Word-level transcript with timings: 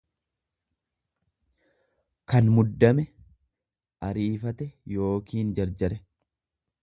kan 2.31 2.49
muddame, 2.55 3.05
ariifate 4.09 4.71
yookiin 4.95 5.55
jarjare. 5.61 6.01